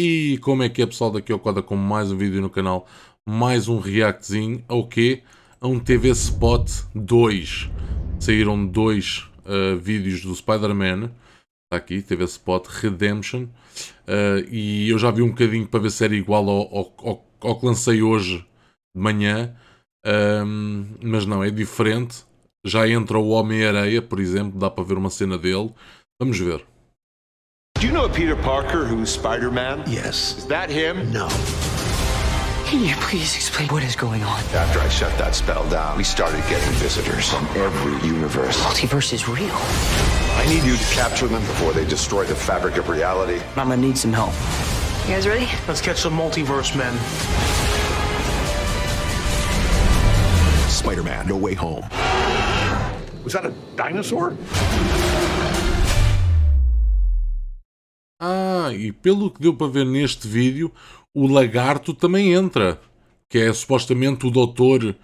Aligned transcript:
E 0.00 0.38
como 0.38 0.62
é 0.62 0.68
que 0.68 0.80
é 0.80 0.86
pessoal, 0.86 1.10
daqui 1.10 1.32
ao 1.32 1.40
quadro 1.40 1.60
com 1.60 1.74
mais 1.74 2.12
um 2.12 2.16
vídeo 2.16 2.40
no 2.40 2.48
canal, 2.48 2.86
mais 3.28 3.66
um 3.66 3.80
reactzinho 3.80 4.64
ao 4.68 4.86
quê? 4.86 5.24
A 5.60 5.66
um 5.66 5.80
TV 5.80 6.10
Spot 6.10 6.70
2. 6.94 7.68
Saíram 8.20 8.64
dois 8.64 9.28
uh, 9.44 9.76
vídeos 9.76 10.22
do 10.22 10.32
Spider-Man, 10.32 11.06
está 11.64 11.78
aqui, 11.78 12.00
TV 12.00 12.22
Spot 12.26 12.64
Redemption, 12.68 13.46
uh, 13.46 14.48
e 14.48 14.88
eu 14.88 15.00
já 15.00 15.10
vi 15.10 15.20
um 15.20 15.30
bocadinho 15.30 15.66
para 15.66 15.80
ver 15.80 15.90
se 15.90 16.04
era 16.04 16.14
igual 16.14 16.48
ao, 16.48 16.76
ao, 16.76 16.94
ao, 16.98 17.26
ao 17.40 17.58
que 17.58 17.66
lancei 17.66 18.00
hoje 18.00 18.46
de 18.94 19.02
manhã, 19.02 19.52
um, 20.46 20.86
mas 21.02 21.26
não, 21.26 21.42
é 21.42 21.50
diferente. 21.50 22.24
Já 22.64 22.88
entra 22.88 23.18
o 23.18 23.30
Homem-Areia, 23.30 24.00
por 24.00 24.20
exemplo, 24.20 24.60
dá 24.60 24.70
para 24.70 24.84
ver 24.84 24.96
uma 24.96 25.10
cena 25.10 25.36
dele. 25.36 25.74
Vamos 26.20 26.38
ver. 26.38 26.64
Do 27.80 27.86
you 27.86 27.92
know 27.92 28.06
a 28.06 28.08
Peter 28.08 28.34
Parker 28.34 28.84
who's 28.84 29.08
Spider 29.08 29.52
Man? 29.52 29.84
Yes. 29.86 30.36
Is 30.36 30.46
that 30.48 30.68
him? 30.68 31.12
No. 31.12 31.28
Can 32.66 32.84
you 32.84 32.96
please 32.96 33.36
explain 33.36 33.68
what 33.68 33.84
is 33.84 33.94
going 33.94 34.24
on? 34.24 34.40
After 34.52 34.80
I 34.80 34.88
shut 34.88 35.16
that 35.16 35.32
spell 35.36 35.68
down, 35.70 35.96
we 35.96 36.02
started 36.02 36.40
getting 36.48 36.72
visitors 36.74 37.30
from 37.30 37.46
every 37.56 38.04
universe. 38.04 38.60
Multiverse 38.64 39.12
is 39.12 39.28
real. 39.28 39.54
I 39.54 40.44
need 40.48 40.64
you 40.64 40.76
to 40.76 40.84
capture 40.92 41.28
them 41.28 41.40
before 41.42 41.72
they 41.72 41.84
destroy 41.86 42.24
the 42.24 42.34
fabric 42.34 42.78
of 42.78 42.88
reality. 42.88 43.40
I'm 43.50 43.68
gonna 43.68 43.76
need 43.76 43.96
some 43.96 44.12
help. 44.12 44.32
You 45.08 45.14
guys 45.14 45.28
ready? 45.28 45.48
Let's 45.68 45.80
catch 45.80 45.98
some 45.98 46.18
multiverse 46.18 46.76
men. 46.76 46.98
Spider 50.68 51.04
Man, 51.04 51.28
No 51.28 51.36
Way 51.36 51.54
Home. 51.54 51.84
Was 53.22 53.34
that 53.34 53.46
a 53.46 53.54
dinosaur? 53.76 54.36
Ah, 58.20 58.70
e 58.74 58.90
pelo 58.92 59.30
que 59.30 59.40
deu 59.40 59.54
para 59.54 59.68
ver 59.68 59.86
neste 59.86 60.26
vídeo, 60.26 60.72
o 61.14 61.26
lagarto 61.26 61.94
também 61.94 62.32
entra. 62.32 62.80
Que 63.28 63.38
é 63.38 63.52
supostamente 63.52 64.26
o 64.26 64.30
doutor 64.30 64.96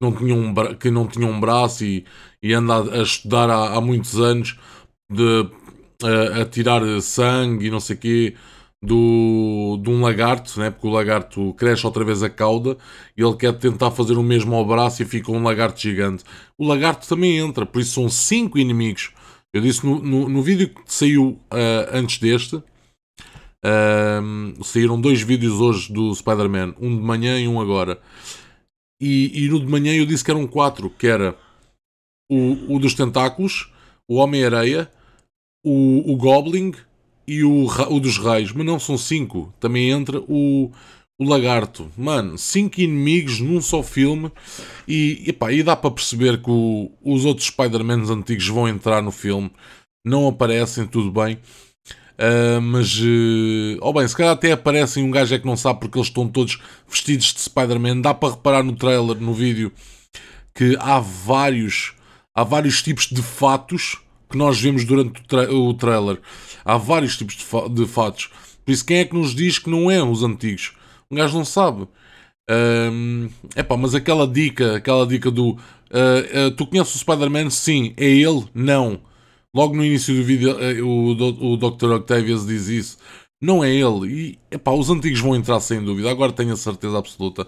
não 0.00 0.12
tinha 0.12 0.34
um 0.34 0.54
que 0.76 0.90
não 0.90 1.06
tinha 1.06 1.26
um 1.26 1.40
braço 1.40 1.84
e, 1.84 2.04
e 2.42 2.52
anda 2.52 3.00
a, 3.00 3.02
estudar 3.02 3.50
há, 3.50 3.74
há, 3.76 3.80
muitos 3.80 4.18
anos 4.20 4.58
de, 5.10 5.48
a, 6.02 6.42
a, 6.42 6.44
tirar 6.46 6.82
sangue 7.02 7.66
e 7.66 7.70
não 7.70 7.80
sei 7.80 7.96
o 7.96 7.98
quê 7.98 8.36
do, 8.82 9.78
de 9.82 9.90
um 9.90 10.00
lagarto, 10.02 10.58
né? 10.60 10.70
porque 10.70 10.86
o 10.86 10.90
lagarto 10.90 11.52
cresce 11.54 11.84
outra 11.86 12.04
vez 12.04 12.22
a 12.22 12.30
cauda 12.30 12.76
e 13.16 13.22
ele 13.22 13.36
quer 13.36 13.52
tentar 13.58 13.90
fazer 13.90 14.16
o 14.16 14.22
mesmo 14.22 14.54
ao 14.54 14.64
braço 14.66 15.02
e 15.02 15.06
fica 15.06 15.32
um 15.32 15.42
lagarto 15.42 15.80
gigante. 15.80 16.24
O 16.56 16.66
lagarto 16.66 17.08
também 17.08 17.38
entra, 17.38 17.66
por 17.66 17.80
isso 17.80 17.94
são 17.94 18.08
cinco 18.08 18.58
inimigos 18.58 19.12
eu 19.52 19.60
disse 19.60 19.84
no, 19.84 19.98
no, 19.98 20.28
no 20.28 20.42
vídeo 20.42 20.68
que 20.68 20.82
saiu 20.86 21.40
uh, 21.52 21.88
antes 21.92 22.18
deste, 22.18 22.56
uh, 22.56 22.64
saíram 24.64 25.00
dois 25.00 25.22
vídeos 25.22 25.60
hoje 25.60 25.92
do 25.92 26.14
Spider-Man, 26.14 26.74
um 26.80 26.96
de 26.96 27.02
manhã 27.02 27.40
e 27.40 27.48
um 27.48 27.60
agora. 27.60 28.00
E, 29.00 29.44
e, 29.44 29.48
no 29.48 29.60
de 29.60 29.66
manhã 29.66 29.94
eu 29.94 30.04
disse 30.04 30.24
que 30.24 30.30
eram 30.30 30.46
quatro, 30.46 30.90
que 30.90 31.06
era 31.06 31.36
o, 32.30 32.74
o 32.74 32.78
dos 32.78 32.94
tentáculos, 32.94 33.72
o 34.08 34.16
Homem-Areia, 34.16 34.90
o, 35.64 36.12
o 36.12 36.16
Goblin 36.16 36.74
e 37.26 37.44
o, 37.44 37.66
o 37.66 38.00
dos 38.00 38.18
raios. 38.18 38.52
Mas 38.52 38.66
não, 38.66 38.78
são 38.78 38.98
cinco. 38.98 39.54
Também 39.60 39.90
entra 39.90 40.20
o, 40.20 40.72
o 41.18 41.24
lagarto. 41.24 41.90
Mano, 41.96 42.38
cinco 42.38 42.80
inimigos 42.80 43.40
num 43.40 43.60
só 43.60 43.82
filme. 43.82 44.30
E, 44.86 45.24
epá, 45.26 45.52
e 45.52 45.62
dá 45.62 45.74
para 45.74 45.90
perceber 45.90 46.40
que 46.40 46.50
o, 46.50 46.90
os 47.02 47.24
outros 47.24 47.48
Spider-Mans 47.48 48.08
antigos 48.08 48.46
vão 48.46 48.68
entrar 48.68 49.02
no 49.02 49.10
filme. 49.10 49.50
Não 50.04 50.28
aparecem, 50.28 50.86
tudo 50.86 51.10
bem. 51.10 51.38
Uh, 52.18 52.60
mas, 52.60 52.98
uh, 52.98 53.78
oh 53.80 53.92
bem, 53.92 54.06
se 54.06 54.16
calhar 54.16 54.32
até 54.32 54.52
aparecem. 54.52 55.02
Um 55.02 55.10
gajo 55.10 55.34
é 55.34 55.38
que 55.38 55.46
não 55.46 55.56
sabe 55.56 55.80
porque 55.80 55.98
eles 55.98 56.08
estão 56.08 56.28
todos 56.28 56.60
vestidos 56.88 57.34
de 57.34 57.40
Spider-Man. 57.40 58.00
Dá 58.00 58.14
para 58.14 58.34
reparar 58.34 58.62
no 58.62 58.76
trailer, 58.76 59.20
no 59.20 59.34
vídeo, 59.34 59.72
que 60.54 60.76
há 60.78 61.00
vários, 61.00 61.94
há 62.34 62.44
vários 62.44 62.80
tipos 62.80 63.08
de 63.08 63.22
fatos 63.22 63.98
que 64.30 64.36
nós 64.36 64.60
vemos 64.60 64.84
durante 64.84 65.20
o, 65.20 65.24
tra 65.24 65.52
o 65.52 65.74
trailer. 65.74 66.20
Há 66.64 66.76
vários 66.76 67.16
tipos 67.16 67.36
de, 67.36 67.44
fa 67.44 67.68
de 67.68 67.86
fatos. 67.86 68.30
Por 68.64 68.72
isso, 68.72 68.84
quem 68.84 68.98
é 68.98 69.04
que 69.04 69.14
nos 69.14 69.34
diz 69.34 69.58
que 69.58 69.70
não 69.70 69.90
é 69.90 70.02
os 70.02 70.22
antigos? 70.22 70.72
Um 71.10 71.16
gajo 71.16 71.38
não 71.38 71.44
sabe. 71.44 71.88
Um, 72.50 73.28
epá, 73.56 73.76
mas 73.76 73.94
aquela 73.94 74.26
dica, 74.26 74.76
aquela 74.76 75.06
dica 75.06 75.30
do 75.30 75.50
uh, 75.50 75.56
uh, 75.56 76.50
tu 76.56 76.66
conheces 76.66 76.94
o 76.94 76.98
Spider-Man? 76.98 77.50
Sim. 77.50 77.94
É 77.96 78.06
ele? 78.06 78.46
Não. 78.54 79.00
Logo 79.54 79.74
no 79.74 79.84
início 79.84 80.14
do 80.14 80.22
vídeo 80.22 80.52
uh, 80.52 80.86
o, 80.86 81.52
o 81.52 81.56
Dr. 81.56 81.92
Octavius 81.92 82.46
diz 82.46 82.68
isso. 82.68 82.98
Não 83.40 83.62
é 83.62 83.70
ele. 83.70 84.06
E 84.06 84.38
epá, 84.50 84.72
os 84.72 84.90
antigos 84.90 85.20
vão 85.20 85.36
entrar 85.36 85.60
sem 85.60 85.82
dúvida. 85.82 86.10
Agora 86.10 86.32
tenho 86.32 86.52
a 86.52 86.56
certeza 86.56 86.98
absoluta 86.98 87.46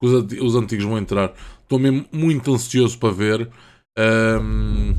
que 0.00 0.06
os, 0.06 0.32
os 0.40 0.54
antigos 0.54 0.84
vão 0.84 0.98
entrar. 0.98 1.32
Estou 1.62 1.78
mesmo 1.78 2.06
muito 2.12 2.54
ansioso 2.54 2.98
para 2.98 3.12
ver. 3.12 3.50
Um, 3.98 4.94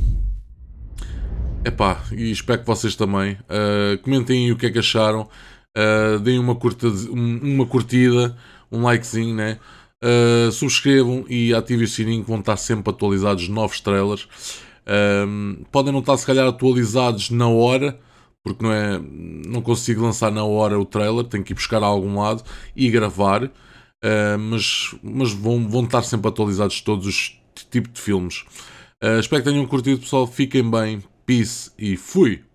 epá, 1.66 2.03
e 2.12 2.31
espero 2.31 2.62
que 2.62 2.68
vocês 2.68 2.96
também. 2.96 3.38
Comentem 4.03 4.46
aí 4.46 4.52
o 4.52 4.57
que 4.57 4.66
é 4.66 4.72
que 4.72 4.79
acharam. 4.79 5.29
Uh, 5.75 6.19
deem 6.19 6.38
uma, 6.38 6.56
curta, 6.56 6.88
uma 6.88 7.66
curtida, 7.66 8.38
um 8.72 8.84
likezinho, 8.84 9.35
né? 9.35 9.59
Uh, 10.03 10.51
subscrevam 10.51 11.25
e 11.29 11.53
ativem 11.53 11.85
o 11.85 11.88
sininho 11.88 12.23
que 12.23 12.29
vão 12.29 12.39
estar 12.39 12.57
sempre 12.57 12.91
atualizados 12.91 13.47
novos 13.47 13.79
trailers. 13.79 14.28
Uh, 14.85 15.66
podem 15.72 15.91
não 15.94 16.01
estar 16.01 16.17
se 16.17 16.25
calhar 16.25 16.47
atualizados 16.47 17.29
na 17.29 17.47
hora, 17.47 18.00
porque 18.44 18.61
não, 18.61 18.72
é, 18.72 19.00
não 19.00 19.61
consigo 19.61 20.03
lançar 20.03 20.29
na 20.29 20.44
hora 20.44 20.78
o 20.78 20.85
trailer, 20.85 21.23
tenho 21.23 21.44
que 21.44 21.53
ir 21.53 21.56
buscar 21.56 21.81
a 21.81 21.85
algum 21.85 22.19
lado 22.19 22.44
e 22.75 22.90
gravar. 22.90 23.45
Uh, 23.45 24.38
mas 24.38 24.94
mas 25.01 25.31
vão, 25.31 25.67
vão 25.67 25.85
estar 25.85 26.03
sempre 26.03 26.28
atualizados 26.28 26.81
todos 26.81 27.07
os 27.07 27.40
tipos 27.72 27.94
de 27.94 28.01
filmes. 28.01 28.44
espero 29.19 29.41
que 29.41 29.50
tenham 29.50 29.66
curtido, 29.66 30.01
pessoal. 30.01 30.28
Fiquem 30.28 30.69
bem, 30.69 31.01
peace 31.25 31.72
e 31.79 31.95
fui! 31.95 32.44